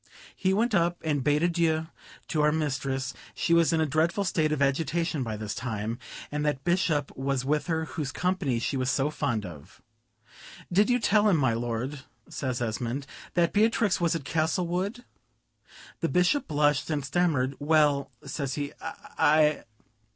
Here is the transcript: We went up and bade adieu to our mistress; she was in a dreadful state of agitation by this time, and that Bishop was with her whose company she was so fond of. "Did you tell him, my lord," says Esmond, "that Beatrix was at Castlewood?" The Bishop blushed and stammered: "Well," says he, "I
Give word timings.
We 0.43 0.51
went 0.51 0.73
up 0.73 0.99
and 1.05 1.23
bade 1.23 1.43
adieu 1.43 1.85
to 2.29 2.41
our 2.41 2.51
mistress; 2.51 3.13
she 3.35 3.53
was 3.53 3.71
in 3.71 3.79
a 3.79 3.85
dreadful 3.85 4.23
state 4.23 4.51
of 4.51 4.59
agitation 4.59 5.21
by 5.21 5.37
this 5.37 5.53
time, 5.53 5.99
and 6.31 6.43
that 6.43 6.63
Bishop 6.63 7.15
was 7.15 7.45
with 7.45 7.67
her 7.67 7.85
whose 7.85 8.11
company 8.11 8.57
she 8.57 8.77
was 8.77 8.89
so 8.89 9.11
fond 9.11 9.45
of. 9.45 9.79
"Did 10.73 10.89
you 10.89 10.97
tell 10.97 11.29
him, 11.29 11.37
my 11.37 11.53
lord," 11.53 11.99
says 12.27 12.63
Esmond, 12.63 13.05
"that 13.35 13.53
Beatrix 13.53 14.01
was 14.01 14.15
at 14.15 14.25
Castlewood?" 14.25 15.05
The 15.99 16.09
Bishop 16.09 16.47
blushed 16.47 16.89
and 16.89 17.05
stammered: 17.05 17.53
"Well," 17.61 18.09
says 18.25 18.55
he, 18.55 18.73
"I 18.81 19.65